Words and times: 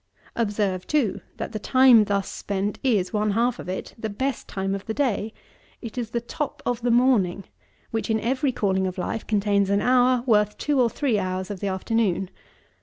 Observe, 0.35 0.87
too, 0.87 1.21
that 1.37 1.51
the 1.51 1.59
time 1.59 2.05
thus 2.05 2.27
spent 2.27 2.79
is, 2.83 3.13
one 3.13 3.29
half 3.33 3.59
of 3.59 3.69
it, 3.69 3.93
the 3.99 4.09
best 4.09 4.47
time 4.47 4.73
of 4.73 4.83
the 4.87 4.95
day. 4.95 5.31
It 5.79 5.95
is 5.95 6.09
the 6.09 6.19
top 6.19 6.63
of 6.65 6.81
the 6.81 6.89
morning, 6.89 7.43
which, 7.91 8.09
in 8.09 8.19
every 8.19 8.51
calling 8.51 8.87
of 8.87 8.97
life, 8.97 9.27
contains 9.27 9.69
an 9.69 9.79
hour 9.81 10.23
worth 10.25 10.57
two 10.57 10.81
or 10.81 10.89
three 10.89 11.19
hours 11.19 11.51
of 11.51 11.59
the 11.59 11.67
afternoon. 11.67 12.31